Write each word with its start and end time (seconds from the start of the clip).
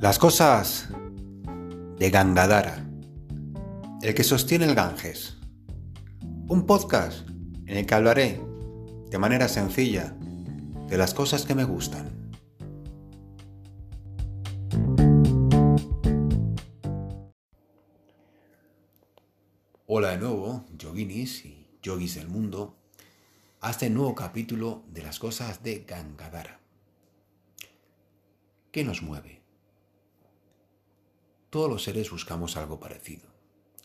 Las 0.00 0.18
cosas 0.18 0.88
de 1.98 2.08
Gangadara, 2.08 2.88
el 4.00 4.14
que 4.14 4.24
sostiene 4.24 4.64
el 4.64 4.74
Ganges. 4.74 5.36
Un 6.48 6.64
podcast 6.64 7.28
en 7.66 7.76
el 7.76 7.84
que 7.84 7.94
hablaré 7.94 8.40
de 9.10 9.18
manera 9.18 9.46
sencilla 9.46 10.16
de 10.88 10.96
las 10.96 11.12
cosas 11.12 11.44
que 11.44 11.54
me 11.54 11.64
gustan. 11.64 12.32
Hola 19.84 20.12
de 20.12 20.16
nuevo, 20.16 20.64
yoginis 20.78 21.44
y 21.44 21.68
yogis 21.82 22.14
del 22.14 22.28
mundo, 22.28 22.74
a 23.60 23.72
este 23.72 23.90
nuevo 23.90 24.14
capítulo 24.14 24.82
de 24.88 25.02
las 25.02 25.18
cosas 25.18 25.62
de 25.62 25.84
Gangadara. 25.86 26.58
¿Qué 28.72 28.82
nos 28.82 29.02
mueve? 29.02 29.39
Todos 31.50 31.68
los 31.68 31.82
seres 31.82 32.12
buscamos 32.12 32.56
algo 32.56 32.78
parecido. 32.78 33.28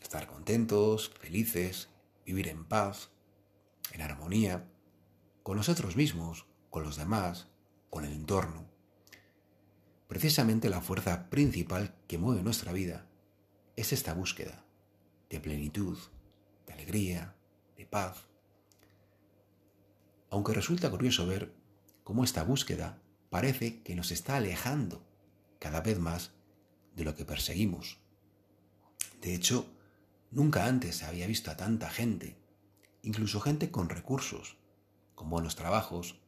Estar 0.00 0.28
contentos, 0.28 1.10
felices, 1.20 1.88
vivir 2.24 2.46
en 2.46 2.64
paz, 2.64 3.10
en 3.90 4.02
armonía, 4.02 4.70
con 5.42 5.56
nosotros 5.56 5.96
mismos, 5.96 6.46
con 6.70 6.84
los 6.84 6.96
demás, 6.96 7.48
con 7.90 8.04
el 8.04 8.12
entorno. 8.12 8.70
Precisamente 10.06 10.70
la 10.70 10.80
fuerza 10.80 11.28
principal 11.28 11.96
que 12.06 12.18
mueve 12.18 12.44
nuestra 12.44 12.72
vida 12.72 13.08
es 13.74 13.92
esta 13.92 14.14
búsqueda 14.14 14.64
de 15.28 15.40
plenitud, 15.40 15.98
de 16.68 16.72
alegría, 16.72 17.34
de 17.76 17.84
paz. 17.84 18.28
Aunque 20.30 20.54
resulta 20.54 20.88
curioso 20.88 21.26
ver 21.26 21.52
cómo 22.04 22.22
esta 22.22 22.44
búsqueda 22.44 23.02
parece 23.28 23.82
que 23.82 23.96
nos 23.96 24.12
está 24.12 24.36
alejando 24.36 25.04
cada 25.58 25.80
vez 25.80 25.98
más 25.98 26.35
de 26.96 27.04
lo 27.04 27.14
que 27.14 27.24
perseguimos. 27.24 27.98
De 29.20 29.34
hecho, 29.34 29.66
nunca 30.30 30.66
antes 30.66 30.96
se 30.96 31.04
había 31.04 31.26
visto 31.26 31.50
a 31.50 31.56
tanta 31.56 31.90
gente, 31.90 32.36
incluso 33.02 33.40
gente 33.40 33.70
con 33.70 33.88
recursos, 33.88 34.56
con 35.14 35.30
buenos 35.30 35.56
trabajos, 35.56 36.20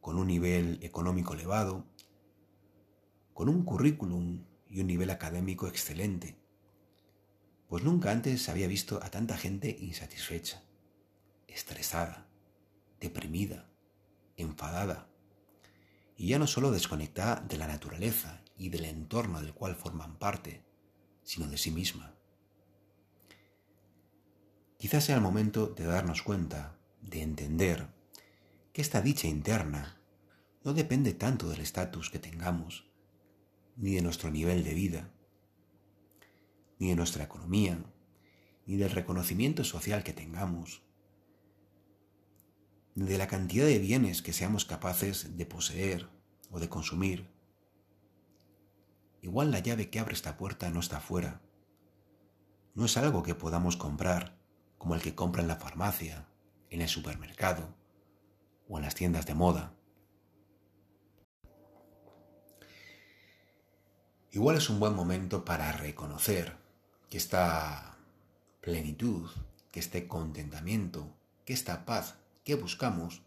con 0.00 0.16
un 0.18 0.26
nivel 0.26 0.78
económico 0.82 1.34
elevado, 1.34 1.86
con 3.34 3.48
un 3.48 3.64
currículum 3.64 4.44
y 4.66 4.80
un 4.80 4.86
nivel 4.86 5.10
académico 5.10 5.68
excelente. 5.68 6.38
Pues 7.68 7.84
nunca 7.84 8.10
antes 8.10 8.42
se 8.42 8.50
había 8.50 8.66
visto 8.66 9.00
a 9.02 9.10
tanta 9.10 9.36
gente 9.36 9.76
insatisfecha, 9.78 10.62
estresada, 11.46 12.28
deprimida, 12.98 13.70
enfadada, 14.36 15.08
y 16.16 16.28
ya 16.28 16.38
no 16.38 16.46
solo 16.46 16.70
desconectada 16.70 17.42
de 17.42 17.58
la 17.58 17.66
naturaleza 17.66 18.42
y 18.58 18.68
del 18.68 18.84
entorno 18.84 19.40
del 19.40 19.54
cual 19.54 19.76
forman 19.76 20.18
parte, 20.18 20.64
sino 21.22 21.46
de 21.46 21.56
sí 21.56 21.70
misma. 21.70 22.14
Quizás 24.76 25.04
sea 25.04 25.16
el 25.16 25.22
momento 25.22 25.68
de 25.68 25.84
darnos 25.84 26.22
cuenta, 26.22 26.78
de 27.00 27.22
entender, 27.22 27.88
que 28.72 28.82
esta 28.82 29.00
dicha 29.00 29.28
interna 29.28 30.00
no 30.64 30.74
depende 30.74 31.14
tanto 31.14 31.48
del 31.48 31.60
estatus 31.60 32.10
que 32.10 32.18
tengamos, 32.18 32.90
ni 33.76 33.94
de 33.94 34.02
nuestro 34.02 34.30
nivel 34.30 34.64
de 34.64 34.74
vida, 34.74 35.10
ni 36.78 36.88
de 36.88 36.96
nuestra 36.96 37.24
economía, 37.24 37.82
ni 38.66 38.76
del 38.76 38.90
reconocimiento 38.90 39.64
social 39.64 40.02
que 40.04 40.12
tengamos, 40.12 40.82
de 42.94 43.16
la 43.16 43.28
cantidad 43.28 43.66
de 43.66 43.78
bienes 43.78 44.22
que 44.22 44.32
seamos 44.32 44.64
capaces 44.64 45.36
de 45.36 45.46
poseer 45.46 46.08
o 46.50 46.58
de 46.58 46.68
consumir. 46.68 47.37
Igual 49.20 49.50
la 49.50 49.58
llave 49.58 49.90
que 49.90 49.98
abre 49.98 50.14
esta 50.14 50.36
puerta 50.36 50.70
no 50.70 50.80
está 50.80 51.00
fuera. 51.00 51.40
No 52.74 52.84
es 52.84 52.96
algo 52.96 53.22
que 53.22 53.34
podamos 53.34 53.76
comprar 53.76 54.38
como 54.78 54.94
el 54.94 55.02
que 55.02 55.14
compra 55.14 55.42
en 55.42 55.48
la 55.48 55.56
farmacia, 55.56 56.28
en 56.70 56.80
el 56.80 56.88
supermercado 56.88 57.74
o 58.68 58.78
en 58.78 58.84
las 58.84 58.94
tiendas 58.94 59.26
de 59.26 59.34
moda. 59.34 59.74
Igual 64.30 64.56
es 64.56 64.70
un 64.70 64.78
buen 64.78 64.94
momento 64.94 65.44
para 65.44 65.72
reconocer 65.72 66.56
que 67.10 67.16
esta 67.16 67.96
plenitud, 68.60 69.28
que 69.72 69.80
este 69.80 70.06
contentamiento, 70.06 71.16
que 71.44 71.54
esta 71.54 71.86
paz 71.86 72.18
que 72.44 72.54
buscamos, 72.54 73.22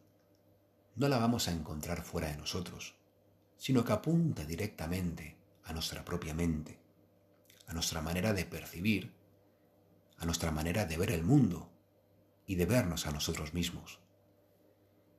no 0.95 1.09
la 1.09 1.17
vamos 1.17 1.47
a 1.47 1.51
encontrar 1.51 2.03
fuera 2.03 2.27
de 2.27 2.37
nosotros, 2.37 2.95
sino 3.57 3.83
que 3.83 3.93
apunta 3.93 4.45
directamente 4.45 5.40
a 5.63 5.73
nuestra 5.73 6.03
propia 6.05 6.33
mente, 6.33 6.79
a 7.67 7.73
nuestra 7.73 8.01
manera 8.01 8.33
de 8.33 8.45
percibir, 8.45 9.13
a 10.17 10.25
nuestra 10.25 10.51
manera 10.51 10.85
de 10.85 10.97
ver 10.97 11.11
el 11.11 11.23
mundo 11.23 11.71
y 12.45 12.55
de 12.55 12.65
vernos 12.65 13.07
a 13.07 13.11
nosotros 13.11 13.53
mismos, 13.53 13.99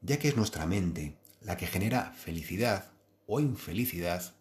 ya 0.01 0.19
que 0.19 0.29
es 0.29 0.37
nuestra 0.37 0.67
mente 0.67 1.19
la 1.41 1.57
que 1.57 1.67
genera 1.67 2.13
felicidad 2.13 2.93
o 3.27 3.41
infelicidad 3.41 4.35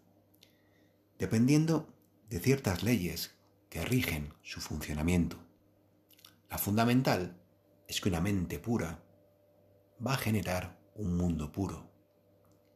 dependiendo 1.18 1.88
de 2.30 2.40
ciertas 2.40 2.84
leyes 2.84 3.36
que 3.70 3.86
rigen 3.86 4.34
su 4.42 4.60
funcionamiento. 4.60 5.38
La 6.50 6.58
fundamental 6.58 7.40
es 7.88 8.02
que 8.02 8.10
una 8.10 8.22
mente 8.22 8.60
pura 8.60 9.04
va 10.06 10.16
a 10.16 10.18
generar 10.18 10.80
un 10.96 11.16
mundo 11.16 11.52
puro 11.52 11.90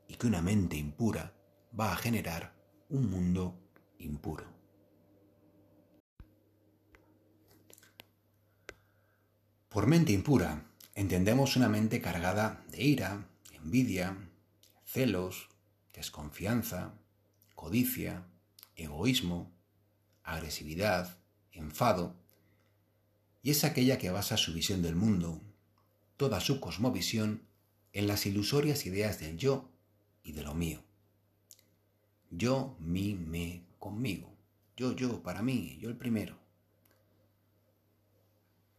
y 0.08 0.16
que 0.16 0.28
una 0.28 0.41
mente 0.41 0.78
impura 0.78 1.34
va 1.78 1.91
a 1.91 1.97
generar 1.97 2.54
un 2.90 3.09
mundo 3.09 3.59
impuro. 4.00 4.46
Por 9.69 9.88
mente 9.88 10.13
impura 10.13 10.66
entendemos 10.94 11.56
una 11.56 11.68
mente 11.68 12.01
cargada 12.01 12.63
de 12.69 12.84
ira, 12.84 13.28
envidia, 13.51 14.18
celos, 14.85 15.50
desconfianza, 15.94 16.94
codicia, 17.56 18.25
egoísmo, 18.75 19.52
agresividad, 20.23 21.17
enfado, 21.52 22.16
y 23.44 23.52
es 23.52 23.63
aquella 23.63 23.97
que 23.97 24.12
basa 24.12 24.38
su 24.38 24.53
visión 24.53 24.81
del 24.81 24.96
mundo 24.96 25.41
toda 26.17 26.40
su 26.40 26.59
cosmovisión 26.59 27.44
en 27.94 28.07
las 28.07 28.25
ilusorias 28.25 28.85
ideas 28.85 29.19
del 29.19 29.38
yo 29.38 29.69
y 30.23 30.31
de 30.31 30.44
lo 30.44 30.53
mío. 30.53 30.84
Yo, 32.31 32.75
mi, 32.80 33.16
me, 33.16 33.63
conmigo. 33.80 34.34
Yo, 34.75 34.96
yo, 34.96 35.22
para 35.24 35.41
mí, 35.41 35.78
yo 35.80 35.90
el 35.90 35.97
primero. 35.97 36.38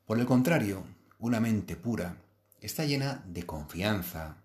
Por 0.04 0.18
el 0.18 0.26
contrario, 0.26 0.84
una 1.18 1.40
mente 1.40 1.76
pura 1.76 2.16
está 2.60 2.84
llena 2.84 3.24
de 3.26 3.44
confianza, 3.44 4.36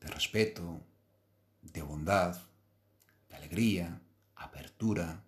de 0.00 0.08
respeto, 0.08 0.80
de 1.62 1.82
bondad, 1.82 2.40
de 3.28 3.36
alegría, 3.36 4.00
apertura, 4.34 5.22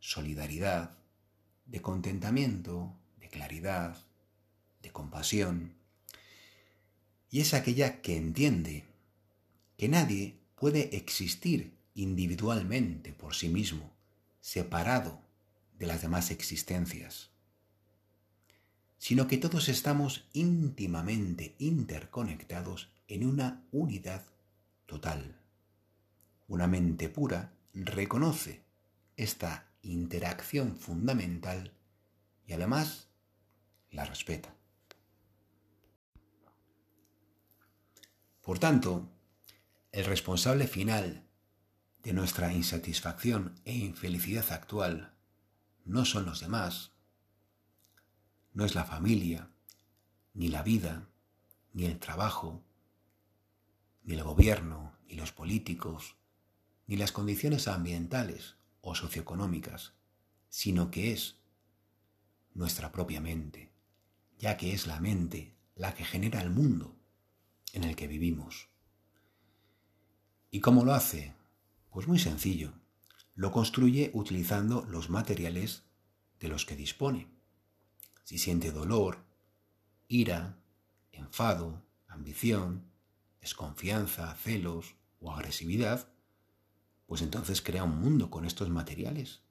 solidaridad, 0.00 0.96
de 1.66 1.80
contentamiento, 1.80 2.92
de 3.18 3.28
claridad, 3.28 3.96
de 4.82 4.90
compasión, 4.90 5.74
y 7.30 7.40
es 7.40 7.52
aquella 7.52 8.00
que 8.00 8.16
entiende 8.16 8.84
que 9.76 9.88
nadie 9.88 10.38
puede 10.54 10.96
existir 10.96 11.74
individualmente 11.94 13.12
por 13.12 13.34
sí 13.34 13.48
mismo, 13.48 13.92
separado 14.40 15.20
de 15.78 15.86
las 15.86 16.02
demás 16.02 16.30
existencias, 16.30 17.30
sino 18.98 19.26
que 19.26 19.38
todos 19.38 19.68
estamos 19.68 20.28
íntimamente 20.32 21.54
interconectados 21.58 22.90
en 23.08 23.26
una 23.26 23.64
unidad 23.70 24.24
total. 24.86 25.40
Una 26.48 26.66
mente 26.66 27.08
pura 27.08 27.52
reconoce 27.74 28.62
esta 29.16 29.70
interacción 29.82 30.76
fundamental 30.76 31.72
y 32.46 32.52
además 32.52 33.08
la 33.90 34.04
respeta. 34.04 34.54
Por 38.42 38.58
tanto, 38.58 39.08
el 39.92 40.04
responsable 40.04 40.66
final 40.66 41.24
de 42.04 42.12
nuestra 42.12 42.52
insatisfacción 42.52 43.58
e 43.64 43.74
infelicidad 43.74 44.52
actual 44.52 45.14
no 45.86 46.04
son 46.04 46.26
los 46.26 46.40
demás, 46.40 46.92
no 48.52 48.64
es 48.66 48.74
la 48.74 48.84
familia, 48.84 49.50
ni 50.34 50.48
la 50.48 50.62
vida, 50.62 51.08
ni 51.72 51.86
el 51.86 51.98
trabajo, 51.98 52.62
ni 54.02 54.14
el 54.14 54.22
gobierno, 54.22 54.92
ni 55.08 55.14
los 55.14 55.32
políticos, 55.32 56.16
ni 56.86 56.96
las 56.96 57.10
condiciones 57.10 57.68
ambientales 57.68 58.56
o 58.82 58.94
socioeconómicas, 58.94 59.94
sino 60.50 60.90
que 60.90 61.12
es 61.12 61.36
nuestra 62.52 62.92
propia 62.92 63.20
mente, 63.20 63.72
ya 64.38 64.58
que 64.58 64.74
es 64.74 64.86
la 64.86 65.00
mente 65.00 65.54
la 65.74 65.94
que 65.94 66.04
genera 66.04 66.42
el 66.42 66.50
mundo 66.50 66.94
en 67.72 67.84
el 67.84 67.96
que 67.96 68.06
vivimos. 68.06 68.68
¿Y 70.50 70.60
cómo 70.60 70.84
lo 70.84 70.92
hace? 70.92 71.34
Pues 71.94 72.08
muy 72.08 72.18
sencillo, 72.18 72.72
lo 73.36 73.52
construye 73.52 74.10
utilizando 74.14 74.84
los 74.86 75.10
materiales 75.10 75.84
de 76.40 76.48
los 76.48 76.66
que 76.66 76.74
dispone. 76.74 77.28
Si 78.24 78.36
siente 78.36 78.72
dolor, 78.72 79.24
ira, 80.08 80.58
enfado, 81.12 81.84
ambición, 82.08 82.90
desconfianza, 83.40 84.34
celos 84.34 84.96
o 85.20 85.30
agresividad, 85.30 86.08
pues 87.06 87.22
entonces 87.22 87.62
crea 87.62 87.84
un 87.84 88.00
mundo 88.00 88.28
con 88.28 88.44
estos 88.44 88.70
materiales 88.70 89.42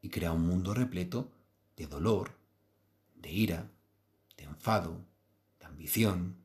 y 0.00 0.08
crea 0.08 0.32
un 0.32 0.46
mundo 0.46 0.72
repleto 0.72 1.30
de 1.76 1.88
dolor, 1.88 2.38
de 3.16 3.30
ira, 3.30 3.70
de 4.38 4.44
enfado, 4.44 5.04
de 5.58 5.66
ambición, 5.66 6.38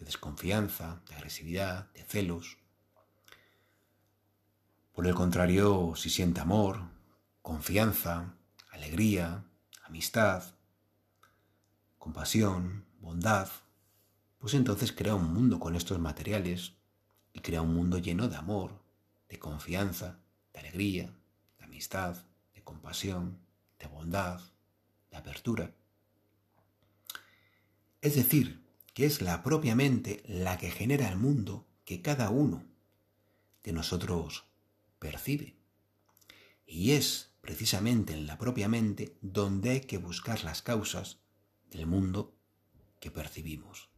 de 0.00 0.06
desconfianza, 0.06 1.04
de 1.08 1.14
agresividad, 1.14 1.92
de 1.92 2.02
celos. 2.02 2.58
Por 4.96 5.06
el 5.06 5.14
contrario, 5.14 5.92
si 5.94 6.08
siente 6.08 6.40
amor, 6.40 6.80
confianza, 7.42 8.34
alegría, 8.70 9.44
amistad, 9.84 10.42
compasión, 11.98 12.86
bondad, 12.98 13.46
pues 14.38 14.54
entonces 14.54 14.92
crea 14.92 15.14
un 15.14 15.34
mundo 15.34 15.60
con 15.60 15.76
estos 15.76 15.98
materiales 15.98 16.72
y 17.34 17.40
crea 17.40 17.60
un 17.60 17.74
mundo 17.74 17.98
lleno 17.98 18.26
de 18.28 18.36
amor, 18.36 18.70
de 19.28 19.38
confianza, 19.38 20.18
de 20.54 20.60
alegría, 20.60 21.14
de 21.58 21.64
amistad, 21.64 22.16
de 22.54 22.64
compasión, 22.64 23.38
de 23.78 23.88
bondad, 23.88 24.40
de 25.10 25.18
apertura. 25.18 25.74
Es 28.00 28.16
decir, 28.16 28.64
que 28.94 29.04
es 29.04 29.20
la 29.20 29.42
propia 29.42 29.74
mente 29.74 30.22
la 30.26 30.56
que 30.56 30.70
genera 30.70 31.06
el 31.10 31.18
mundo 31.18 31.66
que 31.84 32.00
cada 32.00 32.30
uno 32.30 32.64
de 33.62 33.74
nosotros 33.74 34.46
percibe. 34.98 35.56
Y 36.66 36.92
es 36.92 37.34
precisamente 37.40 38.12
en 38.12 38.26
la 38.26 38.38
propia 38.38 38.68
mente 38.68 39.16
donde 39.20 39.70
hay 39.70 39.80
que 39.82 39.98
buscar 39.98 40.42
las 40.44 40.62
causas 40.62 41.20
del 41.70 41.86
mundo 41.86 42.36
que 43.00 43.10
percibimos. 43.10 43.90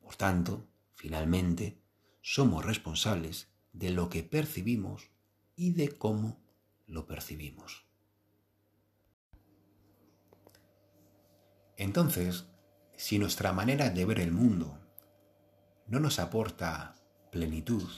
Por 0.00 0.16
tanto, 0.16 0.68
finalmente, 0.94 1.80
somos 2.22 2.64
responsables 2.64 3.48
de 3.72 3.90
lo 3.90 4.08
que 4.08 4.22
percibimos 4.22 5.10
y 5.54 5.72
de 5.72 5.96
cómo 5.96 6.40
lo 6.86 7.06
percibimos. 7.06 7.86
Entonces, 11.76 12.46
si 12.96 13.18
nuestra 13.18 13.52
manera 13.52 13.90
de 13.90 14.04
ver 14.06 14.20
el 14.20 14.32
mundo 14.32 14.78
no 15.86 16.00
nos 16.00 16.18
aporta 16.18 16.96
plenitud, 17.30 17.88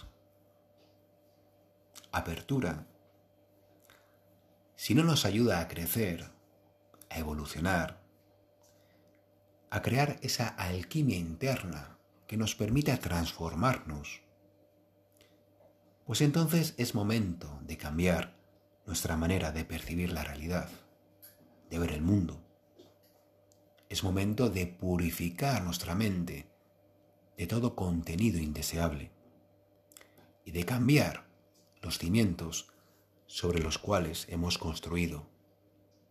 apertura, 2.12 2.86
si 4.76 4.94
no 4.94 5.02
nos 5.02 5.24
ayuda 5.24 5.60
a 5.60 5.68
crecer, 5.68 6.30
a 7.10 7.18
evolucionar, 7.18 8.00
a 9.70 9.82
crear 9.82 10.18
esa 10.22 10.48
alquimia 10.48 11.16
interna 11.16 11.98
que 12.26 12.36
nos 12.36 12.54
permita 12.54 12.96
transformarnos, 12.98 14.22
pues 16.06 16.22
entonces 16.22 16.74
es 16.78 16.94
momento 16.94 17.58
de 17.62 17.76
cambiar 17.76 18.34
nuestra 18.86 19.16
manera 19.16 19.52
de 19.52 19.64
percibir 19.66 20.10
la 20.12 20.24
realidad, 20.24 20.70
de 21.68 21.78
ver 21.78 21.92
el 21.92 22.00
mundo. 22.00 22.40
Es 23.90 24.02
momento 24.02 24.48
de 24.48 24.66
purificar 24.66 25.62
nuestra 25.62 25.94
mente 25.94 26.46
de 27.36 27.46
todo 27.46 27.76
contenido 27.76 28.38
indeseable 28.38 29.10
y 30.44 30.50
de 30.50 30.64
cambiar 30.64 31.27
los 31.82 31.98
cimientos 31.98 32.68
sobre 33.26 33.60
los 33.60 33.78
cuales 33.78 34.26
hemos 34.28 34.58
construido 34.58 35.26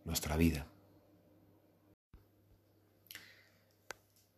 nuestra 0.04 0.36
vida. 0.36 0.66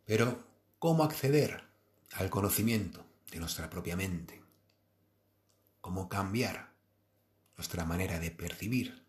Pero, 0.05 0.43
¿cómo 0.79 1.05
acceder 1.05 1.65
al 2.13 2.31
conocimiento 2.31 3.05
de 3.31 3.39
nuestra 3.39 3.71
propia 3.71 3.97
mente? 3.97 4.41
cómo 5.81 6.09
cambiar 6.09 6.73
nuestra 7.57 7.85
manera 7.85 8.19
de 8.19 8.31
percibir. 8.31 9.05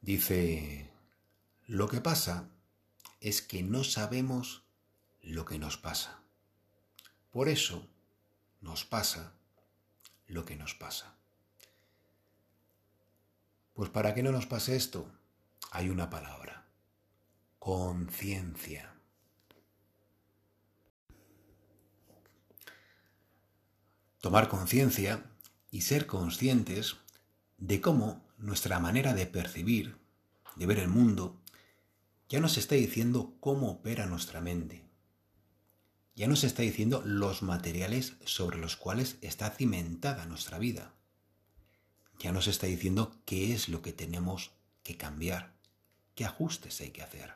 Dice, 0.00 0.90
lo 1.66 1.88
que 1.88 2.00
pasa 2.00 2.48
es 3.20 3.42
que 3.42 3.62
no 3.62 3.84
sabemos 3.84 4.64
lo 5.20 5.44
que 5.44 5.58
nos 5.58 5.76
pasa. 5.76 6.22
Por 7.30 7.48
eso 7.48 7.86
nos 8.60 8.84
pasa 8.84 9.34
lo 10.32 10.44
que 10.44 10.56
nos 10.56 10.74
pasa. 10.74 11.14
Pues 13.74 13.90
para 13.90 14.14
que 14.14 14.22
no 14.22 14.32
nos 14.32 14.46
pase 14.46 14.76
esto, 14.76 15.10
hay 15.70 15.88
una 15.88 16.10
palabra, 16.10 16.66
conciencia. 17.58 18.92
tomar 24.22 24.48
conciencia 24.48 25.24
y 25.72 25.80
ser 25.80 26.06
conscientes 26.06 26.96
de 27.58 27.80
cómo 27.80 28.24
nuestra 28.38 28.78
manera 28.78 29.14
de 29.14 29.26
percibir, 29.26 29.98
de 30.54 30.64
ver 30.64 30.78
el 30.78 30.88
mundo, 30.88 31.42
ya 32.28 32.38
nos 32.38 32.56
está 32.56 32.76
diciendo 32.76 33.34
cómo 33.40 33.72
opera 33.72 34.06
nuestra 34.06 34.40
mente. 34.40 34.84
Ya 36.14 36.26
nos 36.26 36.44
está 36.44 36.62
diciendo 36.62 37.02
los 37.04 37.42
materiales 37.42 38.14
sobre 38.24 38.58
los 38.58 38.76
cuales 38.76 39.16
está 39.22 39.50
cimentada 39.50 40.26
nuestra 40.26 40.58
vida. 40.58 40.92
Ya 42.18 42.32
nos 42.32 42.46
está 42.46 42.66
diciendo 42.66 43.16
qué 43.24 43.54
es 43.54 43.68
lo 43.68 43.82
que 43.82 43.92
tenemos 43.92 44.52
que 44.82 44.96
cambiar, 44.96 45.54
qué 46.14 46.24
ajustes 46.24 46.80
hay 46.80 46.90
que 46.90 47.02
hacer. 47.02 47.34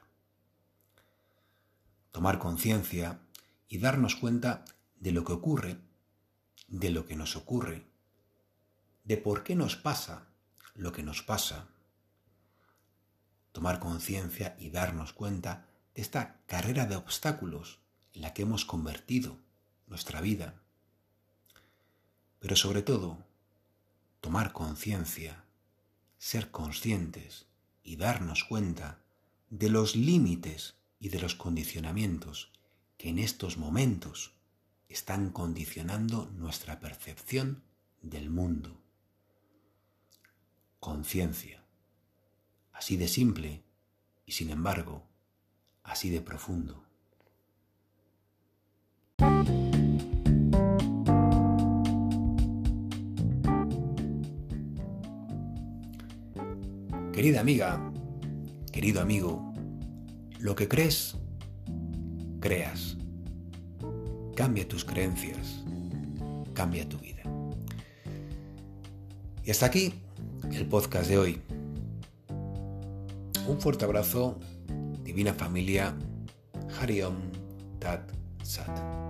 Tomar 2.10 2.38
conciencia 2.38 3.18
y 3.68 3.78
darnos 3.78 4.16
cuenta 4.16 4.64
de 4.96 5.12
lo 5.12 5.24
que 5.24 5.32
ocurre 5.32 5.78
de 6.68 6.90
lo 6.90 7.06
que 7.06 7.16
nos 7.16 7.36
ocurre, 7.36 7.86
de 9.04 9.16
por 9.16 9.44
qué 9.44 9.54
nos 9.54 9.76
pasa 9.76 10.26
lo 10.74 10.92
que 10.92 11.02
nos 11.02 11.22
pasa, 11.22 11.68
tomar 13.52 13.78
conciencia 13.78 14.56
y 14.58 14.70
darnos 14.70 15.12
cuenta 15.12 15.66
de 15.94 16.02
esta 16.02 16.40
carrera 16.46 16.86
de 16.86 16.96
obstáculos 16.96 17.78
la 18.16 18.32
que 18.34 18.42
hemos 18.42 18.64
convertido 18.64 19.38
nuestra 19.86 20.20
vida, 20.20 20.60
pero 22.38 22.56
sobre 22.56 22.82
todo 22.82 23.18
tomar 24.20 24.52
conciencia, 24.52 25.44
ser 26.18 26.50
conscientes 26.50 27.46
y 27.82 27.96
darnos 27.96 28.44
cuenta 28.44 29.00
de 29.50 29.70
los 29.70 29.94
límites 29.96 30.74
y 30.98 31.10
de 31.10 31.20
los 31.20 31.34
condicionamientos 31.34 32.50
que 32.96 33.10
en 33.10 33.18
estos 33.18 33.58
momentos 33.58 34.32
están 34.88 35.30
condicionando 35.30 36.30
nuestra 36.36 36.80
percepción 36.80 37.62
del 38.02 38.30
mundo. 38.30 38.80
Conciencia. 40.80 41.62
Así 42.72 42.96
de 42.96 43.08
simple 43.08 43.62
y 44.24 44.32
sin 44.32 44.50
embargo, 44.50 45.06
así 45.82 46.10
de 46.10 46.20
profundo. 46.20 46.85
Querida 57.16 57.40
amiga, 57.40 57.92
querido 58.70 59.00
amigo, 59.00 59.54
lo 60.38 60.54
que 60.54 60.68
crees, 60.68 61.16
creas. 62.40 62.98
Cambia 64.34 64.68
tus 64.68 64.84
creencias, 64.84 65.64
cambia 66.52 66.86
tu 66.86 66.98
vida. 66.98 67.22
Y 69.42 69.50
hasta 69.50 69.64
aquí 69.64 69.94
el 70.52 70.66
podcast 70.66 71.08
de 71.08 71.18
hoy. 71.18 71.40
Un 73.48 73.60
fuerte 73.60 73.86
abrazo, 73.86 74.38
divina 75.02 75.32
familia, 75.32 75.96
Hariom 76.78 77.16
Tat 77.78 78.10
Sat. 78.42 79.05